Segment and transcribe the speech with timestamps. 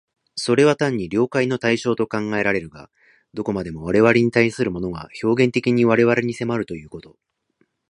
[0.35, 2.89] それは単に了解の対象と考えられるが、
[3.35, 7.17] どこまでも我々に対するものが表現的に我々に迫るということ、